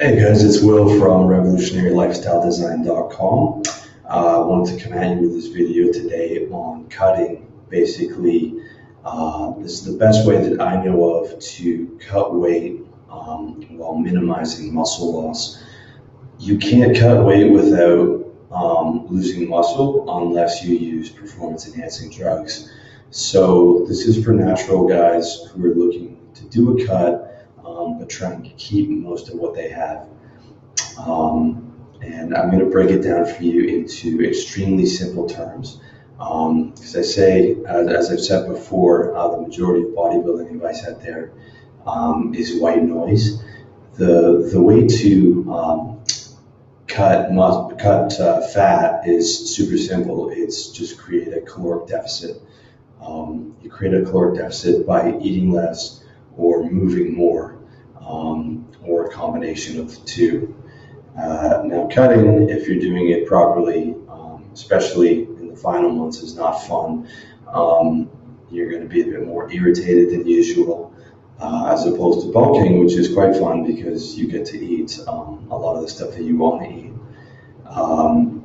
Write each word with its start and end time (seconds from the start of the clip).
Hey 0.00 0.16
guys, 0.18 0.42
it's 0.42 0.62
Will 0.62 0.98
from 0.98 1.28
revolutionarylifestyledesign.com. 1.28 3.62
Uh, 4.08 4.08
I 4.08 4.38
wanted 4.46 4.78
to 4.78 4.82
come 4.82 4.94
at 4.94 5.14
you 5.14 5.28
with 5.28 5.34
this 5.34 5.48
video 5.48 5.92
today 5.92 6.48
on 6.48 6.88
cutting. 6.88 7.46
Basically, 7.68 8.62
uh, 9.04 9.52
this 9.58 9.72
is 9.72 9.84
the 9.84 9.98
best 9.98 10.26
way 10.26 10.42
that 10.42 10.58
I 10.58 10.82
know 10.82 11.16
of 11.16 11.38
to 11.38 11.98
cut 12.00 12.34
weight 12.34 12.80
um, 13.10 13.60
while 13.76 13.94
minimizing 13.94 14.72
muscle 14.72 15.22
loss. 15.22 15.62
You 16.38 16.56
can't 16.56 16.96
cut 16.96 17.22
weight 17.22 17.52
without 17.52 18.24
um, 18.50 19.06
losing 19.10 19.50
muscle 19.50 20.06
unless 20.22 20.64
you 20.64 20.76
use 20.76 21.10
performance 21.10 21.68
enhancing 21.68 22.10
drugs. 22.10 22.72
So 23.10 23.84
this 23.86 24.06
is 24.06 24.24
for 24.24 24.32
natural 24.32 24.88
guys 24.88 25.42
who 25.50 25.62
are 25.66 25.74
looking 25.74 26.16
to 26.36 26.46
do 26.46 26.78
a 26.78 26.86
cut 26.86 27.29
um, 27.90 27.98
but 27.98 28.08
trying 28.08 28.42
to 28.42 28.50
keep 28.50 28.88
most 28.88 29.28
of 29.28 29.34
what 29.34 29.54
they 29.54 29.68
have. 29.68 30.08
Um, 30.98 31.66
and 32.02 32.34
I'm 32.34 32.50
going 32.50 32.64
to 32.64 32.70
break 32.70 32.90
it 32.90 33.02
down 33.02 33.26
for 33.26 33.42
you 33.42 33.64
into 33.64 34.22
extremely 34.22 34.86
simple 34.86 35.28
terms. 35.28 35.80
Because 36.12 36.94
um, 36.94 37.00
I 37.00 37.02
say, 37.02 37.56
as, 37.66 37.88
as, 37.88 38.10
I've 38.10 38.20
said 38.20 38.46
before, 38.46 39.16
uh, 39.16 39.28
the 39.28 39.40
majority 39.40 39.84
of 39.84 39.90
bodybuilding 39.90 40.50
advice 40.50 40.86
out 40.86 41.00
there 41.00 41.32
um, 41.86 42.34
is 42.34 42.60
white 42.60 42.82
noise. 42.82 43.42
The, 43.94 44.48
the 44.52 44.60
way 44.60 44.86
to 44.86 45.52
um, 45.52 46.04
cut 46.86 47.30
cut 47.78 48.20
uh, 48.20 48.46
fat 48.48 49.06
is 49.06 49.54
super 49.54 49.78
simple. 49.78 50.30
It's 50.30 50.68
just 50.68 50.98
create 50.98 51.32
a 51.32 51.40
caloric 51.40 51.88
deficit. 51.88 52.42
Um, 53.00 53.56
you 53.62 53.70
create 53.70 53.94
a 53.94 54.04
caloric 54.04 54.40
deficit 54.40 54.86
by 54.86 55.18
eating 55.20 55.52
less 55.52 56.02
or 56.36 56.70
moving 56.70 57.14
more 57.14 57.59
um, 58.10 58.66
or 58.82 59.06
a 59.06 59.10
combination 59.10 59.80
of 59.80 59.90
the 59.90 60.06
two. 60.06 60.54
Uh, 61.16 61.62
now, 61.64 61.88
cutting, 61.88 62.48
if 62.48 62.66
you're 62.66 62.80
doing 62.80 63.10
it 63.10 63.26
properly, 63.26 63.94
um, 64.08 64.48
especially 64.52 65.24
in 65.24 65.48
the 65.48 65.56
final 65.56 65.90
months, 65.90 66.22
is 66.22 66.34
not 66.34 66.52
fun. 66.52 67.08
Um, 67.48 68.10
you're 68.50 68.70
going 68.70 68.82
to 68.82 68.88
be 68.88 69.02
a 69.02 69.04
bit 69.04 69.26
more 69.26 69.52
irritated 69.52 70.10
than 70.10 70.26
usual, 70.26 70.94
uh, 71.38 71.72
as 71.72 71.86
opposed 71.86 72.26
to 72.26 72.32
bulking, 72.32 72.84
which 72.84 72.94
is 72.94 73.12
quite 73.12 73.36
fun 73.36 73.64
because 73.64 74.16
you 74.16 74.26
get 74.28 74.46
to 74.46 74.58
eat 74.58 74.98
um, 75.06 75.46
a 75.50 75.56
lot 75.56 75.76
of 75.76 75.82
the 75.82 75.88
stuff 75.88 76.10
that 76.12 76.22
you 76.22 76.36
want 76.36 76.62
to 76.62 76.68
eat. 76.68 76.92
Um, 77.66 78.40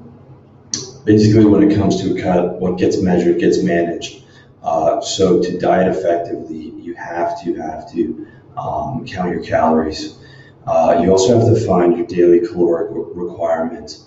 basically, 1.05 1.45
when 1.45 1.69
it 1.69 1.75
comes 1.75 2.01
to 2.01 2.15
a 2.15 2.21
cut, 2.21 2.59
what 2.59 2.77
gets 2.77 3.01
measured 3.01 3.39
gets 3.39 3.61
managed. 3.63 4.23
Uh, 4.61 4.99
so 4.99 5.41
to 5.41 5.59
diet 5.59 5.95
effectively, 5.95 6.57
you 6.57 6.95
have 6.95 7.41
to 7.43 7.53
have 7.55 7.91
to 7.91 8.27
um, 8.57 9.05
count 9.05 9.31
your 9.31 9.43
calories. 9.43 10.17
Uh, 10.65 10.99
you 11.01 11.11
also 11.11 11.39
have 11.39 11.53
to 11.53 11.65
find 11.65 11.97
your 11.97 12.07
daily 12.07 12.45
caloric 12.45 12.89
requirement. 12.91 13.99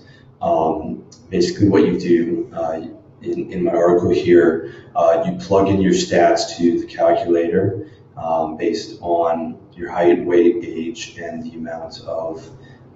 Um, 0.43 1.05
basically, 1.31 1.69
what 1.69 1.87
you 1.87 1.99
do 1.99 2.51
uh, 2.53 2.81
in, 3.23 3.53
in 3.53 3.65
my 3.65 3.73
article 3.73 4.11
here, 4.11 4.75
uh, 4.95 5.25
you 5.27 5.39
plug 5.39 5.69
in 5.69 5.81
your 5.81 5.93
stats 5.93 6.57
to 6.57 6.81
the 6.81 6.87
calculator 6.87 7.91
um, 8.17 8.57
based 8.57 8.99
on 9.01 9.59
your 9.75 9.91
height, 9.91 10.25
weight, 10.25 10.65
age, 10.65 11.17
and 11.19 11.45
the 11.45 11.57
amount 11.57 12.01
of 12.01 12.49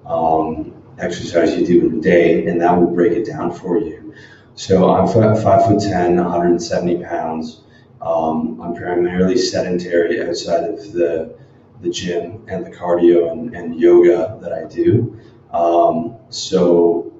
um, 0.04 0.74
exercise 0.98 1.56
you 1.56 1.64
do 1.66 1.86
in 1.86 1.98
a 1.98 2.00
day, 2.00 2.46
and 2.46 2.60
that 2.60 2.76
will 2.76 2.92
break 2.92 3.12
it 3.12 3.26
down 3.26 3.52
for 3.52 3.78
you. 3.78 4.14
So 4.54 4.92
I'm 4.92 5.06
five, 5.06 5.42
five 5.42 5.66
foot 5.66 5.80
ten, 5.80 6.16
170 6.16 7.04
pounds. 7.04 7.62
Um, 8.00 8.60
I'm 8.60 8.74
primarily 8.74 9.38
sedentary 9.38 10.20
outside 10.28 10.64
of 10.64 10.92
the 10.92 11.31
the 11.82 11.90
gym 11.90 12.44
and 12.48 12.64
the 12.64 12.70
cardio 12.70 13.32
and, 13.32 13.54
and 13.54 13.78
yoga 13.78 14.38
that 14.40 14.52
I 14.52 14.64
do. 14.64 15.18
Um, 15.52 16.16
so 16.30 17.12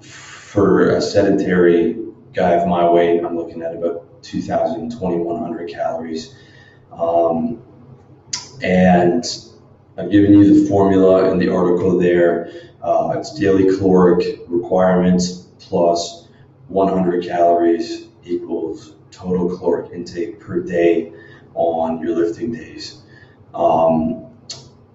for 0.00 0.90
a 0.96 1.00
sedentary 1.00 1.98
guy 2.32 2.52
of 2.52 2.66
my 2.66 2.88
weight, 2.88 3.22
I'm 3.22 3.36
looking 3.36 3.62
at 3.62 3.74
about 3.74 4.22
2,000, 4.22 4.90
2,100 4.90 5.68
calories. 5.68 6.34
Um, 6.90 7.62
and 8.62 9.24
I've 9.96 10.10
given 10.10 10.32
you 10.32 10.62
the 10.62 10.68
formula 10.68 11.30
in 11.30 11.38
the 11.38 11.48
article 11.48 11.98
there. 11.98 12.50
Uh, 12.82 13.14
it's 13.16 13.34
daily 13.38 13.76
caloric 13.76 14.40
requirements 14.48 15.48
plus 15.58 16.28
100 16.68 17.24
calories 17.24 18.08
equals 18.24 18.94
total 19.10 19.56
caloric 19.56 19.92
intake 19.92 20.40
per 20.40 20.60
day 20.60 21.12
on 21.54 22.00
your 22.00 22.16
lifting 22.16 22.52
days. 22.52 23.03
Um, 23.54 24.26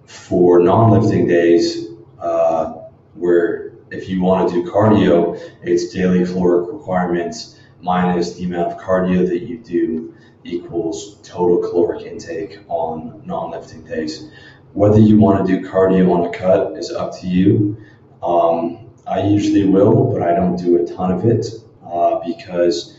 for 0.06 0.60
non-lifting 0.60 1.26
days, 1.26 1.88
uh, 2.18 2.74
where 3.14 3.72
if 3.90 4.08
you 4.08 4.20
want 4.22 4.48
to 4.48 4.62
do 4.62 4.70
cardio, 4.70 5.40
it's 5.62 5.92
daily 5.92 6.24
caloric 6.24 6.72
requirements 6.72 7.58
minus 7.80 8.34
the 8.34 8.44
amount 8.44 8.72
of 8.72 8.78
cardio 8.78 9.26
that 9.26 9.40
you 9.40 9.58
do 9.58 10.14
equals 10.44 11.18
total 11.22 11.58
caloric 11.58 12.06
intake 12.06 12.60
on 12.68 13.22
non-lifting 13.24 13.84
days. 13.84 14.30
Whether 14.72 15.00
you 15.00 15.18
want 15.18 15.46
to 15.46 15.60
do 15.60 15.68
cardio 15.68 16.12
on 16.12 16.32
a 16.32 16.38
cut 16.38 16.76
is 16.76 16.90
up 16.90 17.18
to 17.20 17.26
you. 17.26 17.76
Um, 18.22 18.90
I 19.06 19.22
usually 19.22 19.64
will, 19.64 20.12
but 20.12 20.22
I 20.22 20.34
don't 20.34 20.56
do 20.56 20.82
a 20.82 20.86
ton 20.86 21.10
of 21.10 21.24
it 21.24 21.46
uh, 21.84 22.20
because 22.24 22.96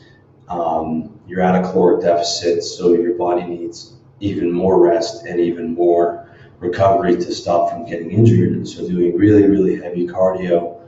um, 0.50 1.20
you're 1.28 1.42
at 1.42 1.56
a 1.56 1.62
caloric 1.62 2.02
deficit, 2.02 2.64
so 2.64 2.94
your 2.94 3.14
body 3.16 3.44
needs 3.44 3.94
even 4.22 4.52
more 4.52 4.80
rest 4.80 5.26
and 5.26 5.40
even 5.40 5.74
more 5.74 6.30
recovery 6.60 7.16
to 7.16 7.34
stop 7.34 7.72
from 7.72 7.86
getting 7.86 8.12
injured. 8.12 8.68
So 8.68 8.88
doing 8.88 9.18
really, 9.18 9.48
really 9.48 9.82
heavy 9.82 10.08
cardio 10.08 10.80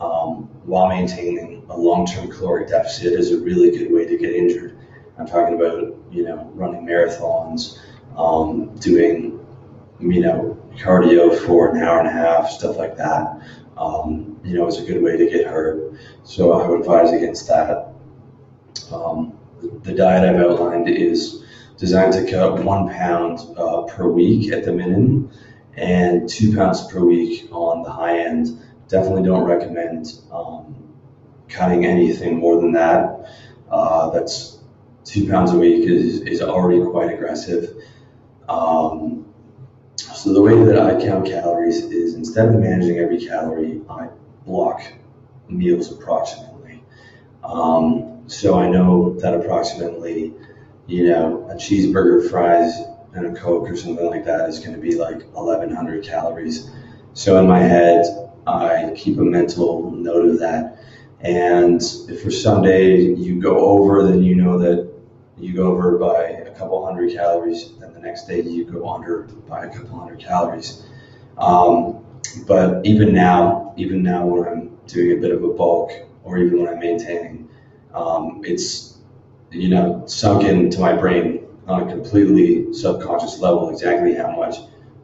um, 0.00 0.48
while 0.64 0.88
maintaining 0.88 1.66
a 1.68 1.76
long-term 1.76 2.30
caloric 2.30 2.68
deficit 2.68 3.12
is 3.12 3.32
a 3.32 3.40
really 3.40 3.76
good 3.76 3.92
way 3.92 4.06
to 4.06 4.16
get 4.16 4.32
injured. 4.32 4.78
I'm 5.18 5.26
talking 5.26 5.56
about, 5.56 5.96
you 6.10 6.24
know, 6.24 6.50
running 6.54 6.86
marathons, 6.86 7.78
um, 8.16 8.74
doing, 8.76 9.44
you 9.98 10.20
know, 10.20 10.62
cardio 10.76 11.36
for 11.46 11.74
an 11.74 11.82
hour 11.82 11.98
and 11.98 12.08
a 12.08 12.12
half, 12.12 12.50
stuff 12.50 12.76
like 12.76 12.96
that. 12.96 13.40
Um, 13.76 14.38
you 14.44 14.54
know, 14.54 14.66
is 14.66 14.78
a 14.78 14.84
good 14.84 15.02
way 15.02 15.16
to 15.16 15.28
get 15.28 15.46
hurt. 15.46 15.98
So 16.22 16.52
I 16.52 16.66
would 16.66 16.80
advise 16.80 17.12
against 17.12 17.48
that. 17.48 17.92
Um, 18.92 19.38
the 19.82 19.92
diet 19.92 20.24
I've 20.28 20.40
outlined 20.40 20.88
is 20.88 21.44
designed 21.76 22.12
to 22.14 22.30
cut 22.30 22.62
one 22.62 22.88
pound 22.88 23.40
uh, 23.56 23.82
per 23.82 24.08
week 24.08 24.52
at 24.52 24.64
the 24.64 24.72
minimum 24.72 25.30
and 25.74 26.28
two 26.28 26.54
pounds 26.54 26.86
per 26.90 27.00
week 27.00 27.48
on 27.52 27.82
the 27.82 27.90
high 27.90 28.18
end. 28.20 28.60
Definitely 28.88 29.24
don't 29.24 29.44
recommend 29.44 30.06
um, 30.32 30.74
cutting 31.48 31.84
anything 31.84 32.38
more 32.38 32.60
than 32.60 32.72
that. 32.72 33.30
Uh, 33.70 34.10
that's 34.10 34.58
two 35.04 35.28
pounds 35.28 35.52
a 35.52 35.58
week 35.58 35.88
is, 35.88 36.20
is 36.22 36.40
already 36.40 36.82
quite 36.82 37.12
aggressive. 37.12 37.76
Um, 38.48 39.32
so 39.96 40.32
the 40.32 40.42
way 40.42 40.64
that 40.64 40.78
I 40.78 41.00
count 41.00 41.26
calories 41.26 41.84
is 41.84 42.14
instead 42.14 42.48
of 42.48 42.54
managing 42.54 42.98
every 42.98 43.24
calorie, 43.24 43.82
I 43.88 44.08
block 44.44 44.82
meals 45.48 45.92
approximately. 45.92 46.82
Um, 47.44 48.24
so 48.28 48.58
I 48.58 48.68
know 48.68 49.14
that 49.20 49.34
approximately 49.34 50.34
you 50.86 51.08
know, 51.08 51.48
a 51.50 51.54
cheeseburger, 51.54 52.30
fries, 52.30 52.80
and 53.14 53.26
a 53.26 53.40
Coke 53.40 53.68
or 53.68 53.76
something 53.76 54.06
like 54.06 54.24
that 54.24 54.48
is 54.48 54.58
going 54.60 54.74
to 54.74 54.80
be 54.80 54.96
like 54.96 55.22
1,100 55.32 56.04
calories. 56.04 56.70
So 57.14 57.38
in 57.38 57.46
my 57.46 57.60
head, 57.60 58.04
I 58.46 58.92
keep 58.94 59.18
a 59.18 59.24
mental 59.24 59.90
note 59.90 60.26
of 60.26 60.38
that. 60.40 60.78
And 61.20 61.80
if 62.08 62.22
for 62.22 62.30
some 62.30 62.62
day 62.62 63.00
you 63.00 63.40
go 63.40 63.58
over, 63.58 64.06
then 64.06 64.22
you 64.22 64.34
know 64.36 64.58
that 64.58 64.92
you 65.38 65.54
go 65.54 65.72
over 65.72 65.98
by 65.98 66.22
a 66.24 66.54
couple 66.54 66.84
hundred 66.84 67.12
calories. 67.12 67.72
Then 67.78 67.92
the 67.92 68.00
next 68.00 68.26
day 68.26 68.42
you 68.42 68.64
go 68.64 68.88
under 68.88 69.22
by 69.48 69.64
a 69.64 69.70
couple 69.70 69.98
hundred 69.98 70.20
calories. 70.20 70.86
Um, 71.38 72.04
but 72.46 72.84
even 72.84 73.12
now, 73.12 73.74
even 73.76 74.02
now 74.02 74.26
when 74.26 74.46
I'm 74.46 74.78
doing 74.86 75.18
a 75.18 75.20
bit 75.20 75.32
of 75.32 75.42
a 75.42 75.48
bulk, 75.48 75.92
or 76.22 76.38
even 76.38 76.62
when 76.62 76.68
I'm 76.68 76.80
maintaining, 76.80 77.48
um, 77.94 78.42
it's 78.44 78.95
you 79.56 79.68
know, 79.68 80.04
sunk 80.06 80.44
into 80.44 80.80
my 80.80 80.92
brain 80.92 81.46
on 81.66 81.88
a 81.88 81.92
completely 81.92 82.72
subconscious 82.72 83.38
level 83.40 83.70
exactly 83.70 84.14
how 84.14 84.30
much 84.36 84.56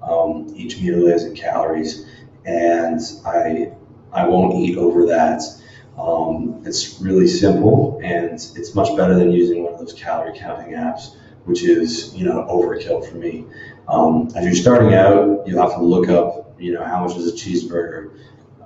um, 0.02 0.52
each 0.54 0.80
meal 0.80 1.06
is 1.06 1.24
in 1.24 1.34
calories, 1.34 2.06
and 2.44 3.00
I 3.24 3.72
I 4.12 4.26
won't 4.28 4.54
eat 4.54 4.76
over 4.76 5.06
that. 5.06 5.42
Um, 5.98 6.62
it's 6.64 7.00
really 7.00 7.26
simple, 7.26 8.00
and 8.02 8.34
it's 8.34 8.74
much 8.74 8.96
better 8.96 9.14
than 9.14 9.30
using 9.32 9.62
one 9.62 9.74
of 9.74 9.80
those 9.80 9.92
calorie 9.92 10.38
counting 10.38 10.74
apps, 10.74 11.16
which 11.44 11.62
is 11.62 12.14
you 12.14 12.24
know 12.24 12.46
overkill 12.48 13.08
for 13.08 13.16
me. 13.16 13.46
Um, 13.88 14.28
as 14.34 14.44
you're 14.44 14.54
starting 14.54 14.94
out, 14.94 15.46
you 15.46 15.58
have 15.58 15.74
to 15.74 15.82
look 15.82 16.08
up 16.08 16.54
you 16.58 16.72
know 16.72 16.84
how 16.84 17.04
much 17.04 17.16
is 17.16 17.28
a 17.28 17.32
cheeseburger, 17.32 18.12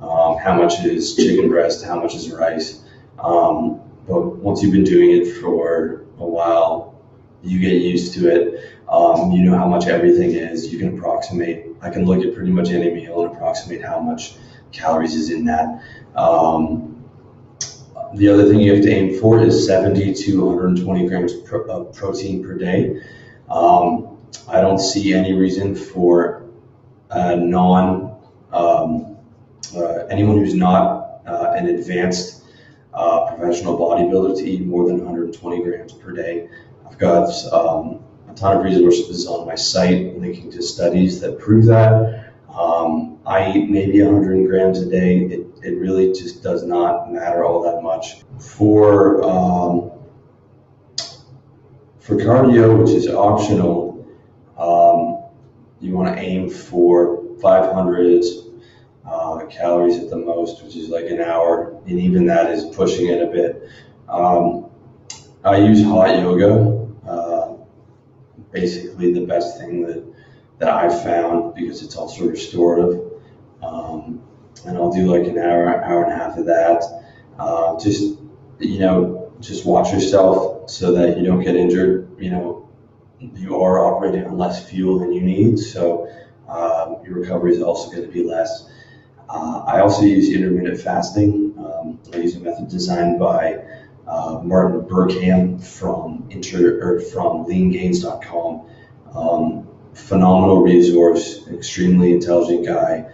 um, 0.00 0.38
how 0.38 0.54
much 0.54 0.84
is 0.84 1.16
chicken 1.16 1.48
breast, 1.48 1.84
how 1.84 2.00
much 2.00 2.14
is 2.14 2.30
rice. 2.30 2.82
Um, 3.18 3.80
but 4.06 4.36
once 4.36 4.62
you've 4.62 4.72
been 4.72 4.84
doing 4.84 5.10
it 5.10 5.36
for 5.40 6.06
a 6.18 6.26
while, 6.26 7.00
you 7.42 7.58
get 7.60 7.82
used 7.82 8.14
to 8.14 8.28
it. 8.28 8.78
Um, 8.88 9.32
you 9.32 9.44
know 9.44 9.56
how 9.56 9.68
much 9.68 9.86
everything 9.86 10.32
is. 10.32 10.72
You 10.72 10.78
can 10.78 10.96
approximate. 10.96 11.66
I 11.80 11.90
can 11.90 12.04
look 12.04 12.24
at 12.24 12.34
pretty 12.34 12.52
much 12.52 12.70
any 12.70 12.92
meal 12.92 13.24
and 13.24 13.34
approximate 13.34 13.82
how 13.84 14.00
much 14.00 14.36
calories 14.72 15.14
is 15.14 15.30
in 15.30 15.44
that. 15.46 15.82
Um, 16.14 17.04
the 18.14 18.28
other 18.28 18.48
thing 18.48 18.60
you 18.60 18.74
have 18.74 18.82
to 18.84 18.90
aim 18.90 19.20
for 19.20 19.40
is 19.40 19.66
70 19.66 20.14
to 20.14 20.44
120 20.44 21.08
grams 21.08 21.32
of 21.32 21.94
protein 21.94 22.42
per 22.42 22.54
day. 22.56 23.02
Um, 23.48 24.18
I 24.48 24.60
don't 24.60 24.78
see 24.78 25.12
any 25.12 25.32
reason 25.34 25.74
for 25.74 26.44
non 27.10 28.16
um, 28.52 29.16
uh, 29.74 30.06
anyone 30.08 30.38
who's 30.38 30.54
not 30.54 31.20
uh, 31.26 31.52
an 31.56 31.66
advanced 31.66 32.44
uh, 32.96 33.26
professional 33.26 33.78
bodybuilder 33.78 34.36
to 34.38 34.44
eat 34.44 34.66
more 34.66 34.86
than 34.86 34.98
120 34.98 35.62
grams 35.62 35.92
per 35.92 36.12
day. 36.12 36.48
I've 36.88 36.98
got 36.98 37.28
um, 37.52 38.02
a 38.28 38.34
ton 38.34 38.56
of 38.56 38.64
resources 38.64 39.26
on 39.26 39.46
my 39.46 39.54
site 39.54 40.18
linking 40.18 40.50
to 40.52 40.62
studies 40.62 41.20
that 41.20 41.38
prove 41.38 41.66
that. 41.66 42.32
Um, 42.48 43.18
I 43.26 43.52
eat 43.52 43.68
maybe 43.68 44.02
100 44.02 44.46
grams 44.46 44.80
a 44.80 44.88
day. 44.88 45.18
It, 45.18 45.46
it 45.62 45.78
really 45.78 46.12
just 46.12 46.42
does 46.42 46.64
not 46.64 47.12
matter 47.12 47.44
all 47.44 47.62
that 47.64 47.82
much. 47.82 48.22
For 48.38 49.22
um, 49.24 49.90
for 51.98 52.16
cardio, 52.16 52.80
which 52.80 52.94
is 52.94 53.08
optional, 53.08 54.06
um, 54.56 55.24
you 55.80 55.92
want 55.92 56.14
to 56.14 56.22
aim 56.22 56.48
for 56.48 57.24
500 57.42 58.22
uh, 59.06 59.46
calories 59.46 59.98
at 59.98 60.10
the 60.10 60.16
most, 60.16 60.62
which 60.62 60.76
is 60.76 60.88
like 60.88 61.06
an 61.06 61.20
hour, 61.20 61.80
and 61.86 62.00
even 62.00 62.26
that 62.26 62.50
is 62.50 62.64
pushing 62.74 63.06
it 63.06 63.22
a 63.22 63.26
bit. 63.26 63.68
Um, 64.08 64.70
I 65.44 65.58
use 65.58 65.84
hot 65.84 66.18
yoga, 66.18 66.88
uh, 67.08 67.56
basically 68.50 69.12
the 69.12 69.24
best 69.26 69.58
thing 69.58 69.82
that 69.82 70.04
that 70.58 70.68
I've 70.68 71.02
found 71.02 71.54
because 71.54 71.82
it's 71.82 71.96
also 71.96 72.26
restorative. 72.26 73.12
Um, 73.62 74.22
and 74.64 74.76
I'll 74.76 74.92
do 74.92 75.06
like 75.06 75.28
an 75.28 75.38
hour, 75.38 75.82
hour 75.84 76.04
and 76.04 76.12
a 76.12 76.16
half 76.16 76.36
of 76.38 76.46
that. 76.46 76.82
Uh, 77.38 77.78
just, 77.78 78.18
you 78.58 78.78
know, 78.78 79.32
just 79.40 79.66
watch 79.66 79.92
yourself 79.92 80.70
so 80.70 80.92
that 80.92 81.18
you 81.18 81.24
don't 81.24 81.42
get 81.42 81.56
injured. 81.56 82.16
You 82.18 82.30
know, 82.30 82.68
you 83.20 83.60
are 83.60 83.84
operating 83.84 84.24
on 84.24 84.38
less 84.38 84.68
fuel 84.68 84.98
than 84.98 85.12
you 85.12 85.20
need, 85.20 85.58
so 85.58 86.10
um, 86.48 87.04
your 87.04 87.14
recovery 87.14 87.54
is 87.54 87.62
also 87.62 87.90
going 87.90 88.02
to 88.04 88.12
be 88.12 88.24
less. 88.24 88.68
Uh, 89.28 89.62
I 89.66 89.80
also 89.80 90.02
use 90.02 90.32
intermittent 90.32 90.80
fasting. 90.80 91.54
Um, 91.58 91.98
I 92.12 92.18
use 92.18 92.36
a 92.36 92.40
method 92.40 92.68
designed 92.68 93.18
by 93.18 93.58
uh, 94.06 94.40
Martin 94.42 94.82
Berkhan 94.82 95.62
from 95.62 96.28
inter 96.30 96.80
or 96.80 97.00
from 97.00 97.44
leangains.com. 97.46 98.66
Um, 99.14 99.68
phenomenal 99.94 100.62
resource, 100.62 101.46
extremely 101.48 102.12
intelligent 102.12 102.66
guy. 102.66 103.06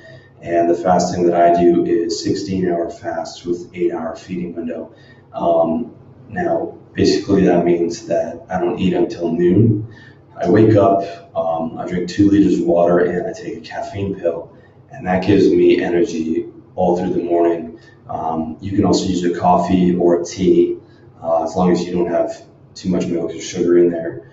And 0.42 0.68
the 0.68 0.74
fasting 0.74 1.24
that 1.26 1.40
I 1.40 1.58
do 1.60 1.86
is 1.86 2.22
16 2.24 2.68
hour 2.68 2.90
fast 2.90 3.46
with 3.46 3.70
eight 3.74 3.92
hour 3.92 4.16
feeding 4.16 4.54
window. 4.54 4.92
Um, 5.32 5.94
now, 6.28 6.78
basically, 6.94 7.44
that 7.44 7.64
means 7.64 8.06
that 8.06 8.44
I 8.50 8.58
don't 8.58 8.78
eat 8.78 8.92
until 8.92 9.32
noon. 9.32 9.94
I 10.36 10.50
wake 10.50 10.74
up, 10.74 11.02
um, 11.36 11.78
I 11.78 11.86
drink 11.86 12.08
two 12.08 12.28
liters 12.28 12.58
of 12.58 12.66
water, 12.66 12.98
and 12.98 13.28
I 13.28 13.32
take 13.32 13.58
a 13.58 13.60
caffeine 13.60 14.18
pill, 14.18 14.52
and 14.92 15.06
that 15.06 15.24
gives 15.26 15.50
me 15.50 15.82
energy 15.82 16.48
all 16.74 16.96
through 16.96 17.12
the 17.14 17.22
morning. 17.22 17.78
Um, 18.08 18.58
you 18.60 18.72
can 18.72 18.84
also 18.84 19.06
use 19.06 19.24
a 19.24 19.38
coffee 19.38 19.96
or 19.96 20.20
a 20.20 20.24
tea, 20.24 20.78
uh, 21.22 21.44
as 21.44 21.56
long 21.56 21.72
as 21.72 21.82
you 21.82 21.92
don't 21.92 22.10
have 22.10 22.44
too 22.74 22.88
much 22.88 23.06
milk 23.06 23.32
or 23.32 23.40
sugar 23.40 23.78
in 23.78 23.90
there. 23.90 24.30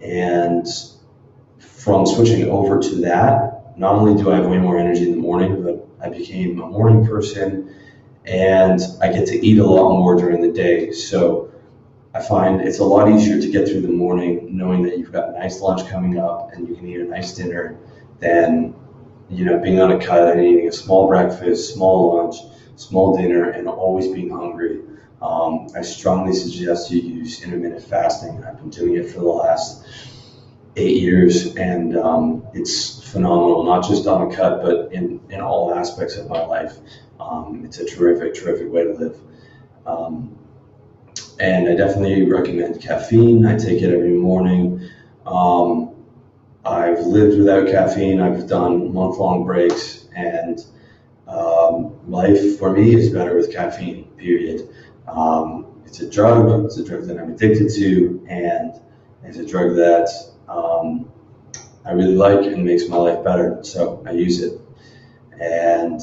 And 0.00 0.66
from 1.58 2.06
switching 2.06 2.48
over 2.50 2.80
to 2.80 2.94
that, 3.02 3.78
not 3.78 3.94
only 3.94 4.20
do 4.20 4.30
I 4.30 4.36
have 4.36 4.46
way 4.46 4.58
more 4.58 4.78
energy 4.78 5.04
in 5.04 5.12
the 5.12 5.22
morning, 5.22 5.62
but 5.62 5.86
I 6.04 6.08
became 6.08 6.60
a 6.60 6.66
morning 6.66 7.06
person 7.06 7.74
and 8.26 8.80
I 9.00 9.12
get 9.12 9.26
to 9.28 9.46
eat 9.46 9.58
a 9.58 9.64
lot 9.64 9.98
more 9.98 10.16
during 10.16 10.42
the 10.42 10.52
day. 10.52 10.92
So 10.92 11.52
I 12.14 12.20
find 12.20 12.60
it's 12.60 12.78
a 12.78 12.84
lot 12.84 13.08
easier 13.08 13.40
to 13.40 13.50
get 13.50 13.68
through 13.68 13.82
the 13.82 13.88
morning 13.88 14.56
knowing 14.56 14.82
that 14.82 14.98
you've 14.98 15.12
got 15.12 15.28
a 15.30 15.32
nice 15.32 15.60
lunch 15.60 15.88
coming 15.88 16.18
up 16.18 16.50
and 16.52 16.68
you 16.68 16.74
can 16.74 16.86
eat 16.88 17.00
a 17.00 17.04
nice 17.04 17.34
dinner 17.34 17.78
than 18.18 18.74
you 19.30 19.44
know 19.44 19.58
being 19.58 19.80
on 19.80 19.92
a 19.92 20.04
cut 20.04 20.36
and 20.36 20.44
eating 20.44 20.68
a 20.68 20.72
small 20.72 21.06
breakfast, 21.08 21.74
small 21.74 22.16
lunch, 22.16 22.36
small 22.76 23.16
dinner, 23.16 23.50
and 23.50 23.68
always 23.68 24.08
being 24.08 24.30
hungry. 24.30 24.80
Um, 25.22 25.68
I 25.76 25.82
strongly 25.82 26.32
suggest 26.32 26.90
you 26.90 27.00
use 27.00 27.42
intermittent 27.42 27.82
fasting. 27.82 28.42
I've 28.44 28.56
been 28.58 28.70
doing 28.70 28.96
it 28.96 29.10
for 29.10 29.20
the 29.20 29.26
last 29.26 29.86
eight 30.76 31.00
years, 31.02 31.56
and 31.56 31.96
um, 31.96 32.46
it's 32.54 33.10
phenomenal, 33.10 33.64
not 33.64 33.86
just 33.86 34.06
on 34.06 34.30
a 34.30 34.34
cut, 34.34 34.62
but 34.62 34.92
in, 34.92 35.20
in 35.30 35.40
all 35.40 35.74
aspects 35.74 36.16
of 36.16 36.28
my 36.28 36.44
life. 36.44 36.76
Um, 37.18 37.62
it's 37.64 37.78
a 37.78 37.84
terrific, 37.84 38.34
terrific 38.34 38.72
way 38.72 38.84
to 38.84 38.92
live. 38.92 39.18
Um, 39.86 40.38
and 41.38 41.68
I 41.68 41.74
definitely 41.74 42.30
recommend 42.30 42.80
caffeine. 42.80 43.46
I 43.46 43.56
take 43.56 43.82
it 43.82 43.92
every 43.92 44.12
morning. 44.12 44.88
Um, 45.26 45.89
I've 46.64 47.00
lived 47.00 47.38
without 47.38 47.68
caffeine. 47.68 48.20
I've 48.20 48.48
done 48.48 48.92
month 48.92 49.18
long 49.18 49.44
breaks, 49.44 50.06
and 50.14 50.64
um, 51.26 51.98
life 52.10 52.58
for 52.58 52.70
me 52.72 52.94
is 52.94 53.10
better 53.10 53.34
with 53.34 53.52
caffeine, 53.52 54.04
period. 54.16 54.68
Um, 55.08 55.66
it's 55.86 56.00
a 56.00 56.10
drug, 56.10 56.64
it's 56.66 56.76
a 56.76 56.84
drug 56.84 57.04
that 57.06 57.18
I'm 57.18 57.32
addicted 57.32 57.72
to, 57.74 58.26
and 58.28 58.80
it's 59.24 59.38
a 59.38 59.46
drug 59.46 59.74
that 59.76 60.08
um, 60.48 61.10
I 61.84 61.92
really 61.92 62.14
like 62.14 62.40
and 62.46 62.64
makes 62.64 62.88
my 62.88 62.96
life 62.96 63.24
better. 63.24 63.60
So 63.62 64.02
I 64.06 64.12
use 64.12 64.42
it. 64.42 64.60
And 65.40 66.00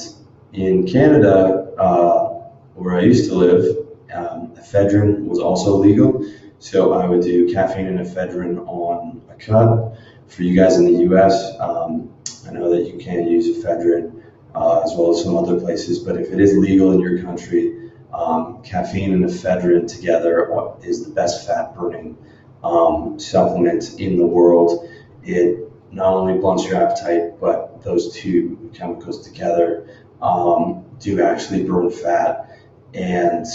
in 0.53 0.87
Canada, 0.87 1.73
uh, 1.77 2.29
where 2.73 2.95
I 2.95 3.01
used 3.01 3.29
to 3.29 3.35
live, 3.35 3.87
um, 4.13 4.53
ephedrine 4.55 5.25
was 5.25 5.39
also 5.39 5.75
legal. 5.77 6.25
So 6.59 6.93
I 6.93 7.05
would 7.07 7.21
do 7.21 7.53
caffeine 7.53 7.85
and 7.85 7.99
ephedrine 7.99 8.67
on 8.67 9.21
a 9.29 9.35
cut. 9.35 9.95
For 10.27 10.43
you 10.43 10.55
guys 10.55 10.77
in 10.77 10.85
the 10.85 11.13
US, 11.13 11.57
um, 11.59 12.13
I 12.47 12.51
know 12.51 12.69
that 12.69 12.91
you 12.91 12.99
can 12.99 13.27
use 13.27 13.57
ephedrine 13.57 14.23
uh, 14.53 14.81
as 14.81 14.93
well 14.95 15.11
as 15.11 15.23
some 15.23 15.37
other 15.37 15.59
places, 15.59 15.99
but 15.99 16.17
if 16.17 16.31
it 16.31 16.39
is 16.39 16.55
legal 16.57 16.91
in 16.91 16.99
your 16.99 17.21
country, 17.21 17.91
um, 18.13 18.61
caffeine 18.63 19.13
and 19.13 19.23
ephedrine 19.23 19.87
together 19.87 20.51
is 20.83 21.03
the 21.03 21.11
best 21.11 21.47
fat 21.47 21.75
burning 21.75 22.17
um, 22.63 23.19
supplement 23.19 23.99
in 23.99 24.17
the 24.17 24.25
world. 24.25 24.89
It 25.23 25.71
not 25.91 26.13
only 26.13 26.39
blunts 26.39 26.65
your 26.65 26.75
appetite, 26.75 27.39
but 27.39 27.83
those 27.83 28.13
two 28.13 28.71
chemicals 28.73 29.27
together 29.27 29.89
um, 30.21 30.85
do 30.99 31.21
actually 31.21 31.63
burn 31.63 31.89
fat. 31.89 32.59
And 32.93 33.45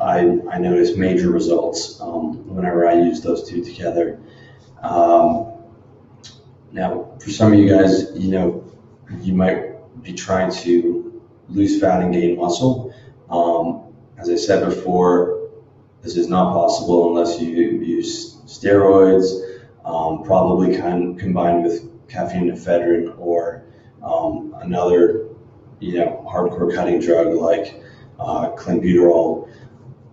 I, 0.00 0.38
I 0.50 0.58
notice 0.58 0.96
major 0.96 1.30
results 1.30 2.00
um, 2.00 2.48
whenever 2.48 2.88
I 2.88 2.94
use 2.94 3.20
those 3.20 3.48
two 3.48 3.62
together. 3.64 4.20
Um, 4.82 5.51
now, 6.72 7.16
for 7.20 7.30
some 7.30 7.52
of 7.52 7.58
you 7.58 7.68
guys, 7.68 8.06
you 8.14 8.30
know, 8.30 8.64
you 9.20 9.34
might 9.34 10.02
be 10.02 10.14
trying 10.14 10.50
to 10.50 11.22
lose 11.48 11.78
fat 11.80 12.02
and 12.02 12.12
gain 12.12 12.38
muscle. 12.38 12.94
Um, 13.28 13.92
as 14.16 14.30
I 14.30 14.36
said 14.36 14.64
before, 14.64 15.50
this 16.00 16.16
is 16.16 16.28
not 16.28 16.54
possible 16.54 17.08
unless 17.08 17.40
you 17.40 17.48
use 17.48 18.36
steroids, 18.46 19.60
um, 19.84 20.22
probably 20.24 20.76
kind 20.76 21.18
combined 21.18 21.62
with 21.62 22.08
caffeine 22.08 22.50
ephedrine 22.50 23.18
or 23.18 23.64
um, 24.02 24.54
another, 24.60 25.28
you 25.78 25.98
know, 25.98 26.26
hardcore 26.28 26.74
cutting 26.74 27.00
drug 27.00 27.34
like 27.34 27.82
uh, 28.18 28.50
clenbuterol, 28.56 29.48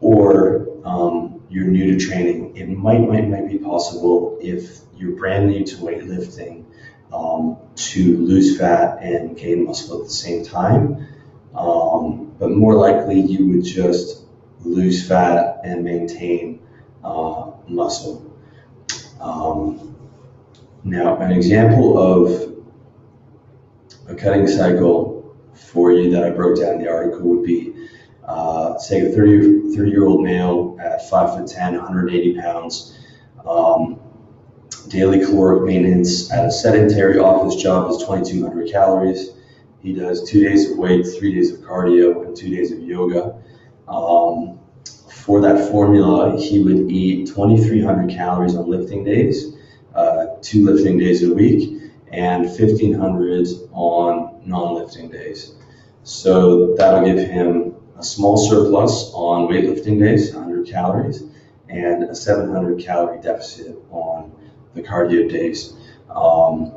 or 0.01 0.67
um, 0.83 1.28
you're 1.49 1.67
new 1.67 1.97
to 1.97 2.05
training. 2.05 2.55
It 2.55 2.69
might, 2.69 2.99
might 2.99 3.27
might 3.27 3.49
be 3.49 3.57
possible 3.57 4.37
if 4.41 4.79
you're 4.95 5.15
brand 5.15 5.47
new 5.47 5.65
to 5.65 5.75
weightlifting 5.77 6.65
um, 7.11 7.57
to 7.75 8.17
lose 8.17 8.57
fat 8.57 8.99
and 9.01 9.35
gain 9.37 9.65
muscle 9.65 9.99
at 9.99 10.07
the 10.07 10.13
same 10.13 10.45
time. 10.45 11.07
Um, 11.55 12.35
but 12.37 12.51
more 12.51 12.75
likely, 12.75 13.19
you 13.19 13.47
would 13.47 13.63
just 13.63 14.23
lose 14.63 15.07
fat 15.07 15.61
and 15.63 15.83
maintain 15.83 16.61
uh, 17.03 17.51
muscle. 17.67 18.33
Um, 19.19 19.95
now, 20.83 21.17
an 21.17 21.31
example 21.31 21.97
of 21.97 22.55
a 24.07 24.15
cutting 24.15 24.47
cycle 24.47 25.35
for 25.53 25.91
you 25.91 26.11
that 26.11 26.23
I 26.23 26.29
broke 26.29 26.59
down 26.59 26.75
in 26.75 26.83
the 26.83 26.89
article 26.89 27.21
would 27.29 27.43
be 27.43 27.78
uh, 28.29 28.77
say 28.77 29.01
a 29.01 29.11
30, 29.11 29.75
30 29.75 29.89
year 29.89 30.05
old 30.05 30.23
male 30.23 30.77
at 30.79 31.09
5 31.09 31.35
foot 31.35 31.47
10, 31.47 31.73
180 31.73 32.39
pounds, 32.39 32.97
um, 33.43 33.99
daily 34.87 35.25
caloric 35.25 35.63
maintenance 35.63 36.31
at 36.31 36.45
a 36.45 36.51
sedentary 36.51 37.17
office 37.17 37.55
job 37.55 37.89
is 37.89 37.97
2200 37.97 38.69
calories. 38.69 39.31
He 39.81 39.93
does 39.93 40.29
two 40.29 40.43
days 40.43 40.69
of 40.69 40.77
weight, 40.77 41.07
three 41.07 41.33
days 41.33 41.51
of 41.51 41.61
cardio, 41.61 42.25
and 42.25 42.37
two 42.37 42.55
days 42.55 42.71
of 42.71 42.79
yoga. 42.79 43.35
Um, 43.87 44.59
for 45.11 45.41
that 45.41 45.69
formula, 45.71 46.39
he 46.39 46.59
would 46.59 46.91
eat 46.91 47.27
2,300 47.27 48.11
calories 48.11 48.55
on 48.55 48.69
lifting 48.69 49.03
days, 49.03 49.55
uh, 49.95 50.27
two 50.41 50.65
lifting 50.65 50.99
days 50.99 51.23
a 51.23 51.33
week, 51.33 51.81
and 52.11 52.45
1,500 52.45 53.47
on 53.71 54.41
non-lifting 54.45 55.09
days. 55.09 55.55
So 56.03 56.75
that'll 56.75 57.05
give 57.05 57.17
him 57.17 57.68
a 57.99 58.03
small 58.03 58.37
surplus 58.37 59.11
on 59.13 59.47
weightlifting 59.49 59.99
days, 59.99 60.33
100 60.33 60.67
calories, 60.67 61.23
and 61.67 62.03
a 62.03 62.15
700 62.15 62.79
calorie 62.79 63.21
deficit 63.21 63.75
on 63.91 64.31
the 64.73 64.81
cardio 64.81 65.29
days. 65.29 65.73
Um, 66.09 66.73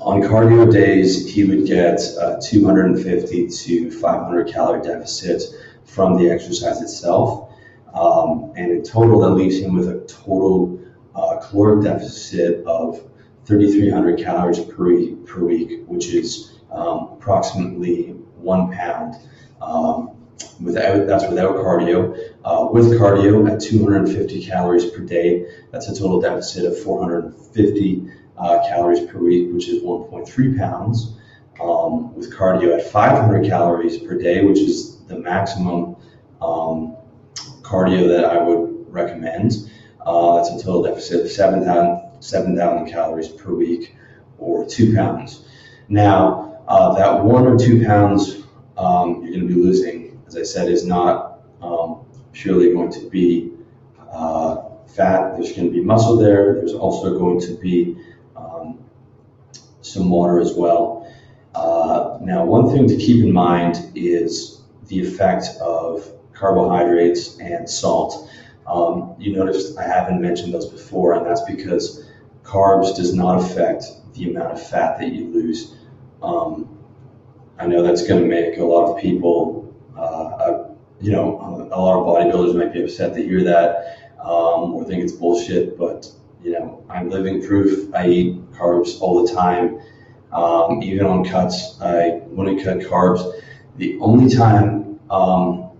on 0.00 0.22
cardio 0.22 0.70
days, 0.70 1.28
he 1.32 1.44
would 1.44 1.66
get 1.66 2.00
250 2.40 3.48
to 3.48 3.90
500 3.90 4.48
calorie 4.48 4.82
deficit 4.82 5.42
from 5.84 6.16
the 6.16 6.30
exercise 6.30 6.80
itself. 6.80 7.50
Um, 7.92 8.52
and 8.56 8.70
in 8.70 8.84
total, 8.84 9.20
that 9.20 9.30
leaves 9.30 9.58
him 9.58 9.74
with 9.74 9.88
a 9.88 10.00
total 10.06 10.80
uh, 11.16 11.38
caloric 11.38 11.82
deficit 11.82 12.64
of 12.64 13.02
3,300 13.46 14.18
calories 14.20 14.60
per 14.60 14.94
week, 14.94 15.26
per 15.26 15.42
week 15.42 15.82
which 15.86 16.14
is 16.14 16.60
um, 16.70 17.08
approximately 17.14 18.10
one 18.36 18.70
pound. 18.70 19.16
Um, 19.60 20.17
without 20.60 21.06
that's 21.06 21.26
without 21.28 21.56
cardio. 21.56 22.16
Uh, 22.44 22.68
with 22.70 22.98
cardio 22.98 23.50
at 23.50 23.60
250 23.60 24.44
calories 24.44 24.86
per 24.86 25.00
day, 25.00 25.46
that's 25.70 25.88
a 25.88 25.94
total 25.94 26.20
deficit 26.20 26.64
of 26.64 26.78
450 26.78 28.10
uh, 28.36 28.58
calories 28.68 29.00
per 29.10 29.18
week, 29.18 29.52
which 29.52 29.68
is 29.68 29.82
1.3 29.82 30.58
pounds. 30.58 31.14
Um, 31.60 32.14
with 32.14 32.32
cardio 32.32 32.78
at 32.78 32.88
500 32.88 33.44
calories 33.46 33.98
per 33.98 34.16
day, 34.16 34.44
which 34.44 34.60
is 34.60 34.98
the 35.06 35.18
maximum 35.18 35.96
um, 36.40 36.96
cardio 37.62 38.06
that 38.08 38.24
I 38.24 38.40
would 38.40 38.86
recommend, 38.92 39.70
uh, 40.06 40.36
that's 40.36 40.50
a 40.50 40.64
total 40.64 40.84
deficit 40.84 41.22
of 41.22 41.30
7,000 41.30 42.08
7, 42.20 42.88
calories 42.88 43.28
per 43.28 43.52
week 43.52 43.96
or 44.38 44.66
two 44.66 44.94
pounds. 44.94 45.48
Now, 45.88 46.62
uh, 46.68 46.94
that 46.94 47.24
one 47.24 47.46
or 47.46 47.58
two 47.58 47.84
pounds 47.84 48.42
um, 48.76 49.22
you're 49.22 49.32
going 49.32 49.48
to 49.48 49.54
be 49.54 49.60
losing, 49.60 50.07
as 50.28 50.36
I 50.36 50.42
said, 50.42 50.68
is 50.68 50.84
not 50.84 51.40
um, 51.62 52.04
purely 52.32 52.72
going 52.72 52.92
to 52.92 53.08
be 53.08 53.50
uh, 54.12 54.62
fat. 54.94 55.32
There's 55.32 55.52
going 55.52 55.68
to 55.68 55.72
be 55.72 55.80
muscle 55.80 56.16
there. 56.16 56.54
There's 56.54 56.74
also 56.74 57.18
going 57.18 57.40
to 57.40 57.54
be 57.54 57.96
um, 58.36 58.78
some 59.80 60.10
water 60.10 60.38
as 60.38 60.52
well. 60.52 61.10
Uh, 61.54 62.18
now, 62.20 62.44
one 62.44 62.70
thing 62.70 62.86
to 62.86 62.96
keep 62.96 63.24
in 63.24 63.32
mind 63.32 63.90
is 63.94 64.60
the 64.86 65.00
effect 65.00 65.46
of 65.60 66.08
carbohydrates 66.34 67.38
and 67.40 67.68
salt. 67.68 68.30
Um, 68.66 69.16
you 69.18 69.34
notice 69.34 69.76
I 69.76 69.84
haven't 69.84 70.20
mentioned 70.20 70.52
those 70.52 70.70
before, 70.70 71.14
and 71.14 71.26
that's 71.26 71.42
because 71.42 72.06
carbs 72.42 72.94
does 72.94 73.14
not 73.14 73.42
affect 73.42 73.86
the 74.14 74.30
amount 74.30 74.52
of 74.52 74.62
fat 74.68 74.98
that 74.98 75.10
you 75.10 75.26
lose. 75.26 75.74
Um, 76.22 76.78
I 77.58 77.66
know 77.66 77.82
that's 77.82 78.06
going 78.06 78.22
to 78.22 78.28
make 78.28 78.58
a 78.58 78.64
lot 78.64 78.94
of 78.94 79.00
people, 79.00 79.67
you 81.00 81.12
know, 81.12 81.68
a 81.72 81.78
lot 81.80 81.98
of 82.00 82.06
bodybuilders 82.06 82.56
might 82.56 82.72
be 82.72 82.82
upset 82.82 83.14
to 83.14 83.22
hear 83.22 83.44
that 83.44 83.98
um, 84.20 84.74
or 84.74 84.84
think 84.84 85.02
it's 85.02 85.12
bullshit, 85.12 85.78
but 85.78 86.10
you 86.42 86.52
know, 86.52 86.84
I'm 86.88 87.10
living 87.10 87.46
proof. 87.46 87.92
I 87.94 88.08
eat 88.08 88.52
carbs 88.52 89.00
all 89.00 89.24
the 89.24 89.32
time, 89.32 89.80
um, 90.32 90.82
even 90.82 91.06
on 91.06 91.24
cuts. 91.24 91.80
I 91.80 92.22
wouldn't 92.26 92.62
cut 92.62 92.78
carbs. 92.78 93.40
The 93.76 93.98
only 94.00 94.34
time 94.34 94.98
um, 95.10 95.70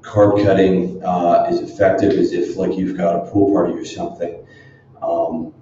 carb 0.00 0.44
cutting 0.44 1.02
uh, 1.04 1.46
is 1.50 1.60
effective 1.60 2.12
is 2.12 2.32
if 2.32 2.56
like 2.56 2.76
you've 2.76 2.96
got 2.96 3.16
a 3.16 3.30
pool 3.30 3.52
party 3.52 3.74
or 3.74 3.84
something, 3.84 4.46
um, 5.02 5.52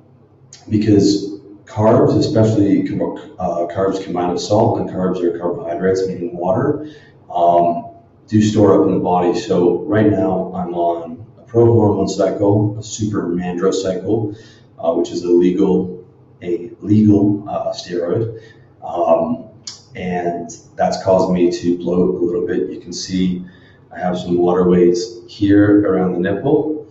because 0.68 1.40
carbs, 1.64 2.18
especially 2.18 2.82
uh, 2.82 3.66
carbs 3.66 4.02
combined 4.02 4.32
with 4.32 4.42
salt, 4.42 4.80
and 4.80 4.90
carbs 4.90 5.22
are 5.22 5.38
carbohydrates, 5.38 6.06
meaning 6.06 6.36
water, 6.36 6.90
um, 7.34 7.93
do 8.26 8.40
store 8.42 8.80
up 8.80 8.88
in 8.88 8.94
the 8.94 9.00
body. 9.00 9.38
So 9.38 9.80
right 9.82 10.10
now 10.10 10.52
I'm 10.54 10.74
on 10.74 11.26
a 11.38 11.42
pro-hormone 11.42 12.08
cycle, 12.08 12.78
a 12.78 12.82
super 12.82 13.28
mandro 13.28 13.72
cycle, 13.72 14.36
uh, 14.78 14.92
which 14.94 15.10
is 15.10 15.24
a 15.24 15.30
legal, 15.30 16.04
a 16.42 16.70
legal 16.80 17.48
uh, 17.48 17.72
steroid. 17.72 18.42
Um, 18.82 19.50
and 19.94 20.50
that's 20.76 21.02
caused 21.04 21.32
me 21.32 21.50
to 21.50 21.78
bloat 21.78 22.16
a 22.16 22.18
little 22.18 22.46
bit. 22.46 22.70
You 22.70 22.80
can 22.80 22.92
see 22.92 23.44
I 23.92 23.98
have 24.00 24.18
some 24.18 24.38
water 24.38 24.68
weights 24.68 25.20
here 25.28 25.88
around 25.88 26.14
the 26.14 26.18
nipple. 26.18 26.88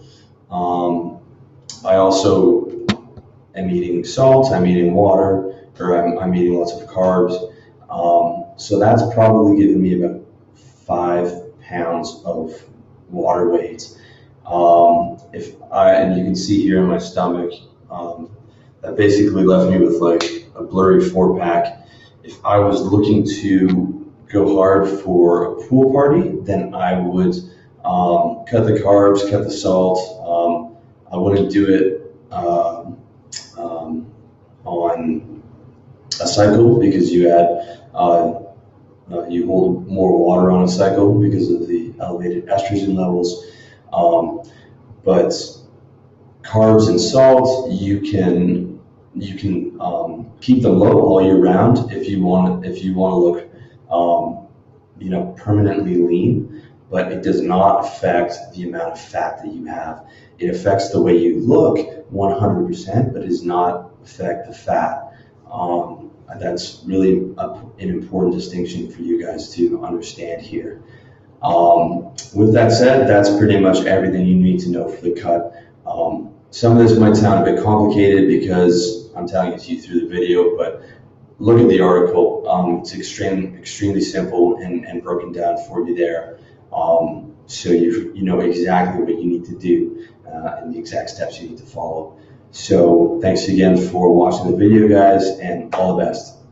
Um, 0.50 1.20
I 1.86 1.96
also 1.96 2.72
am 3.56 3.70
eating 3.70 4.04
salt, 4.06 4.54
I'm 4.54 4.66
eating 4.66 4.94
water, 4.94 5.68
or 5.80 5.98
I'm, 5.98 6.18
I'm 6.18 6.36
eating 6.36 6.58
lots 6.58 6.72
of 6.74 6.88
carbs. 6.88 7.52
Um, 7.90 8.58
so 8.58 8.80
that's 8.80 9.02
probably 9.14 9.58
giving 9.58 9.82
me 9.82 10.02
about 10.02 10.23
five 10.86 11.60
pounds 11.62 12.22
of 12.26 12.64
water 13.10 13.50
weight. 13.50 13.98
Um, 14.46 15.20
if 15.32 15.56
I, 15.72 15.94
and 15.94 16.18
you 16.18 16.24
can 16.24 16.36
see 16.36 16.62
here 16.62 16.80
in 16.80 16.88
my 16.88 16.98
stomach, 16.98 17.54
um, 17.90 18.36
that 18.82 18.98
basically 18.98 19.44
left 19.44 19.72
me 19.72 19.80
with 19.80 19.96
like 20.02 20.48
a 20.56 20.64
blurry 20.64 21.08
four 21.10 21.40
pack. 21.40 21.88
If 22.24 22.44
I 22.46 22.60
was 22.60 22.82
looking 22.82 23.26
to 23.42 24.12
go 24.28 24.58
hard 24.58 24.88
for 25.02 25.54
a 25.54 25.68
pool 25.68 25.92
party, 25.92 26.38
then 26.42 26.74
I 26.74 27.00
would 27.00 27.36
um, 27.86 28.46
cut 28.46 28.66
the 28.66 28.80
carbs, 28.84 29.30
cut 29.30 29.44
the 29.44 29.52
salt. 29.52 30.00
Um, 30.28 30.78
I 31.12 31.18
wouldn't 31.18 31.52
do 31.52 31.70
it 31.70 32.34
um, 32.34 32.98
on 34.66 35.44
a 36.22 36.28
cycle 36.28 36.80
because 36.80 37.12
you 37.12 37.30
add 37.30 37.82
uh, 37.94 38.43
uh, 39.12 39.28
you 39.28 39.48
hold 39.48 39.88
more 39.88 40.18
water 40.18 40.52
on 40.52 40.64
a 40.64 40.68
cycle 40.68 41.20
because 41.20 41.52
of 41.52 41.68
the 41.68 41.94
elevated 42.00 42.46
estrogen 42.48 42.96
levels. 42.96 43.46
Um, 43.92 44.44
but 45.04 45.34
carbs 46.42 46.90
and 46.90 47.00
salt, 47.00 47.72
you 47.72 48.02
can 48.02 48.80
you 49.16 49.36
can 49.36 49.78
um, 49.80 50.32
keep 50.42 50.64
them 50.64 50.80
low 50.80 51.02
all 51.02 51.22
year 51.22 51.38
round 51.38 51.92
if 51.92 52.10
you 52.10 52.24
want 52.24 52.66
if 52.66 52.84
you 52.84 52.96
want 52.96 53.14
to 53.14 53.18
look 53.18 53.50
um, 53.92 54.48
you 55.00 55.10
know 55.10 55.34
permanently 55.38 55.96
lean. 55.96 56.62
But 56.90 57.12
it 57.12 57.24
does 57.24 57.42
not 57.42 57.86
affect 57.86 58.36
the 58.54 58.68
amount 58.70 58.94
of 58.94 59.02
fat 59.02 59.42
that 59.44 59.52
you 59.52 59.66
have. 59.66 60.08
It 60.38 60.50
affects 60.50 60.92
the 60.92 61.02
way 61.02 61.18
you 61.18 61.40
look 61.40 61.78
100%, 62.14 63.14
but 63.14 63.24
does 63.24 63.44
not 63.44 63.90
affect 64.04 64.48
the 64.48 64.54
fat. 64.54 65.12
Um, 65.52 66.03
that's 66.40 66.82
really 66.86 67.34
a, 67.38 67.50
an 67.80 67.90
important 67.90 68.36
distinction 68.36 68.92
for 68.92 69.02
you 69.02 69.24
guys 69.26 69.54
to 69.56 69.84
understand 69.84 70.42
here. 70.42 70.82
Um, 71.42 72.14
with 72.34 72.54
that 72.54 72.72
said, 72.72 73.08
that's 73.08 73.30
pretty 73.38 73.60
much 73.60 73.86
everything 73.86 74.26
you 74.26 74.36
need 74.36 74.62
to 74.62 74.70
know 74.70 74.88
for 74.88 75.02
the 75.02 75.20
cut. 75.20 75.54
Um, 75.86 76.34
some 76.52 76.78
of 76.78 76.78
this 76.78 76.98
might 76.98 77.16
sound 77.16 77.46
a 77.46 77.52
bit 77.52 77.64
complicated 77.64 78.30
because 78.30 79.12
I'm 79.16 79.28
telling 79.28 79.54
it 79.54 79.60
to 79.62 79.74
you 79.74 79.82
through 79.82 80.02
the 80.02 80.08
video, 80.08 80.56
but 80.56 80.84
look 81.40 81.60
at 81.60 81.68
the 81.68 81.82
article. 81.82 82.48
Um, 82.50 82.80
it's 82.80 82.94
extreme, 82.94 83.58
extremely 83.58 84.02
simple 84.02 84.58
and, 84.58 84.86
and 84.86 85.04
broken 85.04 85.32
down 85.32 85.58
for 85.68 85.86
you 85.88 85.96
there. 85.96 86.40
Um, 86.72 87.36
so 87.48 87.70
you, 87.70 88.14
you 88.16 88.24
know 88.24 88.40
exactly 88.40 89.04
what 89.04 89.22
you 89.22 89.30
need 89.30 89.46
to 89.46 89.58
do 89.58 90.08
uh, 90.26 90.58
and 90.62 90.74
the 90.74 90.80
exact 90.80 91.10
steps 91.10 91.42
you 91.42 91.50
need 91.50 91.58
to 91.58 91.66
follow. 91.66 92.18
So 92.54 93.20
thanks 93.22 93.48
again 93.48 93.76
for 93.78 94.14
watching 94.14 94.52
the 94.52 94.58
video, 94.58 94.88
guys, 94.88 95.28
and 95.40 95.74
all 95.76 95.98
the 95.98 96.06
best. 96.06 96.43